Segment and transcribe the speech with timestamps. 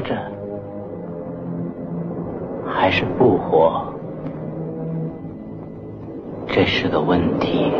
[0.00, 0.16] 活着
[2.66, 3.92] 还是不活
[6.46, 7.70] 这是个问题。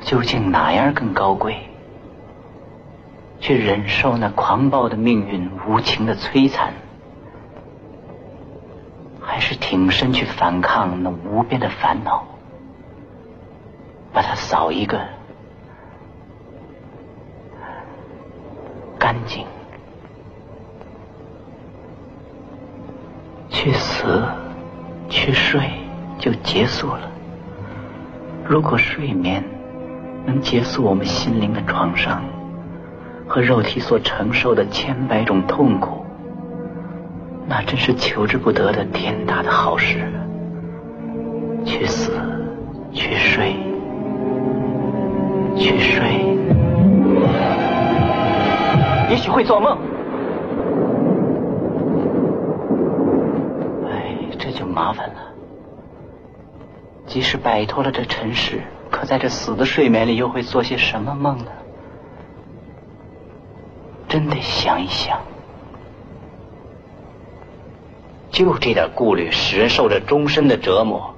[0.00, 1.56] 究竟哪样更高贵？
[3.40, 6.74] 去忍受那狂暴的命运无情的摧残？
[9.20, 12.24] 还是挺身去反抗那无边的烦恼？
[14.12, 14.98] 把它扫一个
[18.98, 19.46] 干净？
[23.48, 24.22] 去死，
[25.08, 25.62] 去睡，
[26.18, 27.10] 就结束了。
[28.44, 29.42] 如果睡眠。
[30.26, 32.22] 能结束我们心灵的创伤
[33.26, 36.04] 和肉体所承受的千百种痛苦，
[37.48, 40.12] 那真是求之不得的天大的好事。
[41.64, 42.12] 去死，
[42.92, 43.56] 去睡，
[45.60, 46.02] 去睡，
[49.10, 49.78] 也许会做梦。
[53.86, 55.16] 哎，这就麻烦了。
[57.06, 58.62] 即使摆脱了这尘世。
[58.90, 61.52] 可在这死的睡眠里，又会做些什么梦呢？
[64.08, 65.20] 真得想一想。
[68.30, 71.14] 就这点顾虑，使人受着终身的折磨。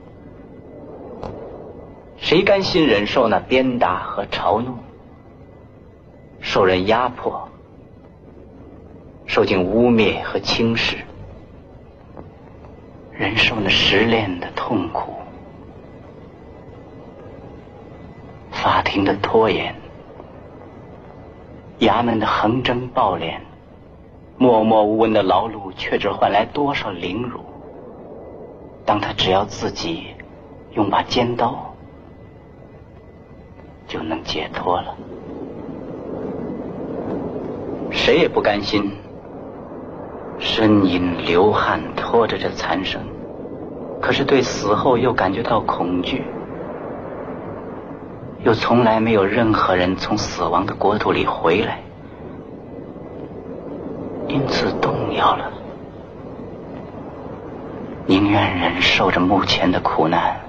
[2.22, 4.78] 谁甘心忍受那鞭打和嘲弄？
[6.38, 7.48] 受人压迫，
[9.26, 10.98] 受尽污蔑和轻视，
[13.10, 15.14] 忍受那失恋的痛苦。
[18.52, 19.74] 法庭的拖延，
[21.80, 23.34] 衙门的横征暴敛，
[24.38, 27.40] 默默无闻的劳碌，却只换来多少凌辱？
[28.86, 30.06] 当他只要自己
[30.70, 31.71] 用把尖刀，
[33.92, 34.94] 就能解脱了。
[37.90, 38.90] 谁也不甘心，
[40.40, 43.02] 呻吟流汗，拖着这残生，
[44.00, 46.24] 可是对死后又感觉到恐惧。
[48.42, 51.82] 又从来没有任何人从死亡的国度里回来，
[54.26, 55.52] 因此动摇了，
[58.06, 60.40] 宁愿忍受着目前的苦难，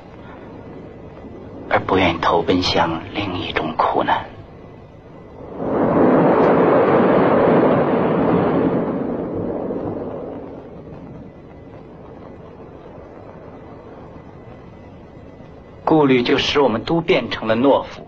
[1.70, 4.26] 而不愿投奔向另一种苦难。
[15.86, 18.04] 顾虑就使我们都变成了懦夫，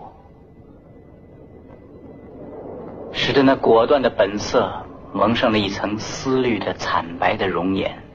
[3.12, 8.05] 使得那果断的本色蒙上了一层思虑的惨白的容颜。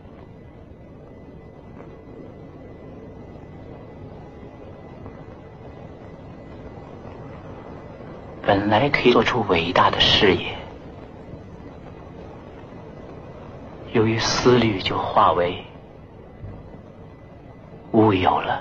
[8.51, 10.57] 本来可以做出伟大的事业，
[13.93, 15.63] 由于思虑就化为
[17.93, 18.59] 乌有了。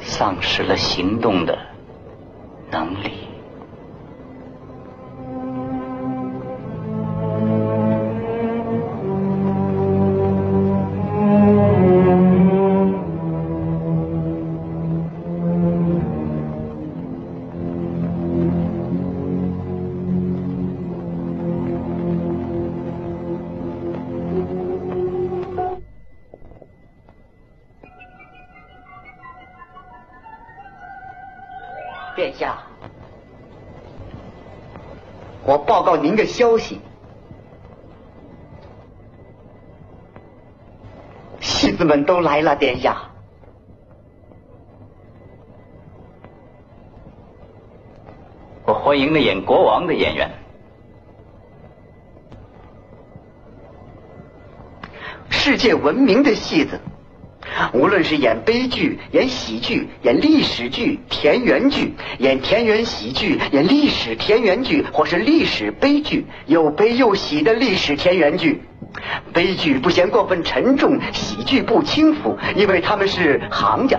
[0.00, 1.56] 丧失了行动的
[2.68, 3.29] 能力。
[35.80, 36.78] 报告您的消息，
[41.40, 43.10] 戏子们都来了，殿下。
[48.66, 50.30] 我欢迎那演国王的演员。
[55.30, 56.78] 世界闻名的戏子。
[57.72, 68.62] 无论是演悲剧、演喜剧、演历史剧、田园剧，演田园喜剧、演历史田园剧，或是历史悲剧，又悲又喜的历史田园剧，
[69.32, 73.98] 悲剧不嫌过分沉重，喜剧不轻浮，因为他们是行家。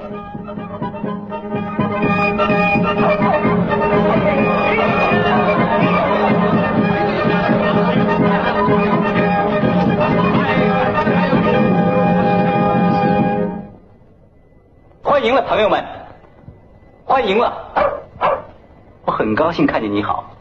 [19.52, 20.32] 高兴看见你好。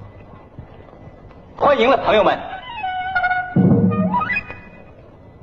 [1.57, 2.39] 欢迎了，朋友们！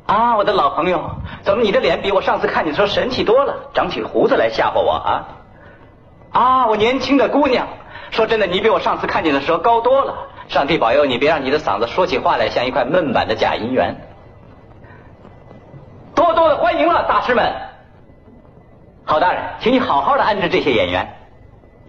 [0.05, 3.69] 啊，我的老朋友，怎么你的脸比我上次看你的时候神气多了？
[3.73, 5.27] 长起胡子来吓唬我啊？
[6.31, 7.67] 啊，我年轻的姑娘，
[8.11, 10.29] 说真的，你比我上次看见的时候高多了。
[10.47, 13.97] 上帝保佑你，别让你的嗓子说起话来像一块闷板的假银元。
[16.15, 17.51] 多多的欢迎了，大师们。
[19.03, 21.15] 郝大人，请你好好的安置这些演员，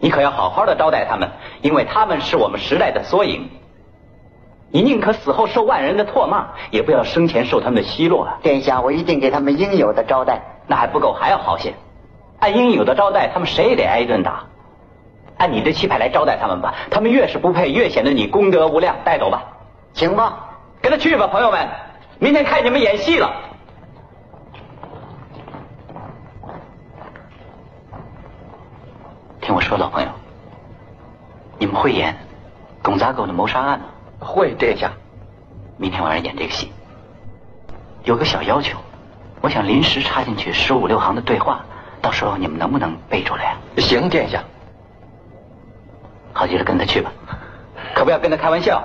[0.00, 1.30] 你可要好好的招待他们，
[1.62, 3.48] 因为他们是我们时代的缩影。
[4.70, 8.38] 你宁可死后受万人的唾骂，也不要生前受他们的奚落啊！
[8.42, 10.42] 殿下，我一定给他们应有的招待。
[10.66, 11.72] 那还不够，还要好些。
[12.38, 14.44] 按应有的招待，他们谁也得挨一顿打。
[15.38, 18.96] 按你的气派来招待他们吧，他们越是不配，越显得你功德无量。
[19.04, 19.44] 带走吧，
[19.94, 21.66] 行吧，跟他去吧，朋友们，
[22.18, 23.32] 明天看你们演戏了。
[29.40, 30.08] 听我说，老朋友，
[31.58, 32.16] 你们会演
[32.82, 33.86] 龚扎狗的谋杀案吗？
[34.20, 34.92] 会，殿下。
[35.76, 36.72] 明天晚上演这个戏，
[38.04, 38.78] 有个小要求，
[39.40, 41.64] 我想临时插进去十五六行的对话，
[42.00, 43.56] 到时候你们能不能背出来呀？
[43.78, 44.42] 行，殿下。
[46.32, 47.12] 好极了，跟他去吧，
[47.94, 48.84] 可不要跟他开玩笑。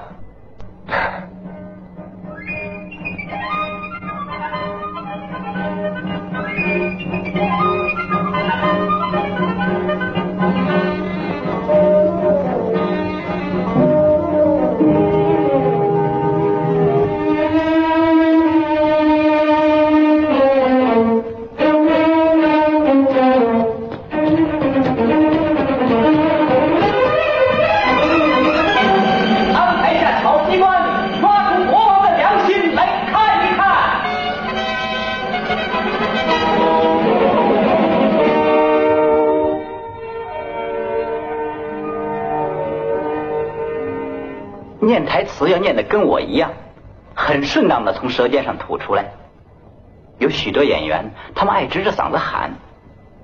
[44.85, 46.53] 念台词要念的跟我一样，
[47.15, 49.13] 很顺当的从舌尖上吐出来。
[50.19, 52.55] 有许多演员，他们爱直着嗓子喊，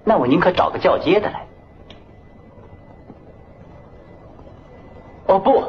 [0.04, 1.46] 那我宁可找个叫街的来。
[5.28, 5.64] 哦不，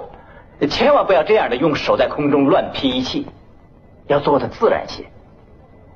[0.67, 3.27] 千万不要这样的用手在空中乱劈一气，
[4.07, 5.05] 要做的自然些。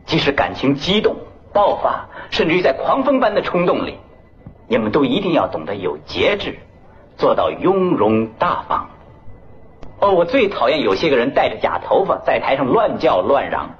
[0.04, 1.16] 即使感情激动、
[1.52, 3.98] 爆发，甚至于在狂风般的冲动里，
[4.68, 6.58] 你们都一定要懂得有节制，
[7.16, 8.90] 做到雍容大方。
[10.04, 13.70] 哦，我最讨厌有些个人戴着假头发在台上乱叫乱嚷，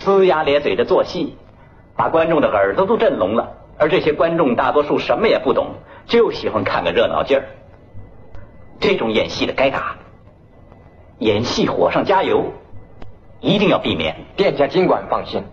[0.00, 1.36] 龇牙咧嘴的做戏，
[1.94, 3.50] 把观众的耳朵都震聋了。
[3.78, 5.76] 而这些观众大多数什么也不懂，
[6.06, 7.44] 就喜欢看个热闹劲儿。
[8.80, 9.98] 这种演戏的该打，
[11.18, 12.46] 演戏火上加油，
[13.38, 14.16] 一定要避免。
[14.36, 15.44] 殿下尽管放心，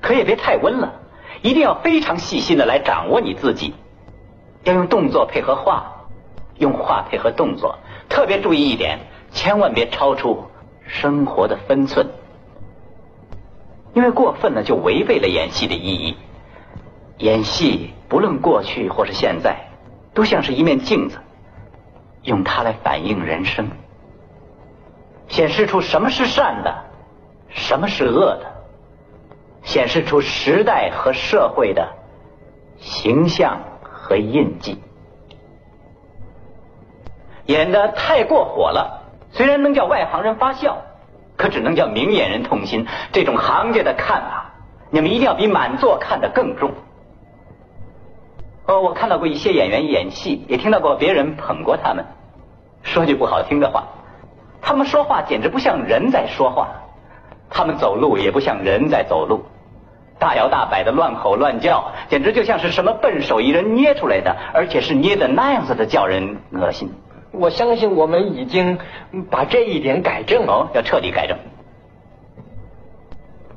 [0.00, 1.00] 可也别太温了，
[1.42, 3.74] 一定要非常细心的来掌握你自己，
[4.62, 6.06] 要用动作配合话，
[6.58, 7.80] 用话配合动作。
[8.08, 8.98] 特别注意一点，
[9.30, 10.46] 千万别超出
[10.86, 12.06] 生活的分寸，
[13.94, 16.16] 因为过分了就违背了演戏的意义。
[17.18, 19.68] 演戏不论过去或是现在，
[20.12, 21.18] 都像是一面镜子，
[22.22, 23.70] 用它来反映人生，
[25.28, 26.84] 显示出什么是善的，
[27.48, 28.52] 什么是恶的，
[29.62, 31.88] 显示出时代和社会的
[32.78, 34.78] 形象和印记。
[37.52, 40.78] 演的太过火了，虽然能叫外行人发笑，
[41.36, 42.86] 可只能叫明眼人痛心。
[43.12, 44.52] 这种行家的看法，
[44.88, 46.70] 你们一定要比满座看得更重。
[48.64, 52.06] 哦，我看到过一些演员演戏，也听到过别人捧过他们。
[52.82, 53.84] 说句不好听的话，
[54.62, 56.68] 他们说话简直不像人在说话，
[57.50, 59.44] 他们走路也不像人在走路，
[60.18, 66.90] 大摇大摆的乱吼乱叫，简直就像是什么笨手艺人捏出来的，而且是捏的那样子的，叫人恶心。
[67.32, 68.78] 我相信我们已经
[69.30, 71.38] 把这一点改正了，要彻底改正。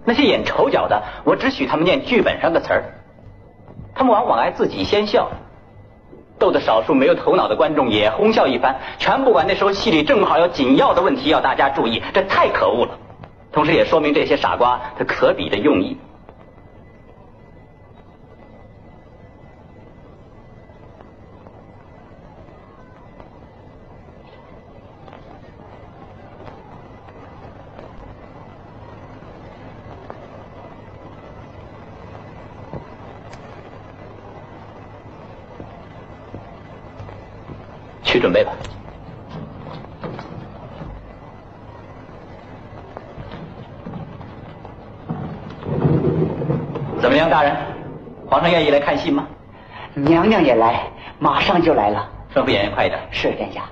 [0.06, 2.84] 那些演丑角的，我只许他们念剧本上的词儿，
[3.94, 5.30] 他们往往爱自己先笑，
[6.40, 12.98] 逗得少数没有头脑的观众也哄笑一番，全不管那时候戏里正好有紧要的问题要大家注意，这太可恶了。
[13.52, 15.98] 同时也说明这些傻瓜他可比的用意。
[38.16, 38.54] 去准备吧。
[47.02, 47.54] 怎么样，大人？
[48.26, 49.28] 皇上愿意来看戏吗？
[49.94, 50.84] 娘娘也来，
[51.20, 52.10] 马上就来了。
[52.34, 53.00] 吩咐演员快一点。
[53.12, 53.64] 是殿下。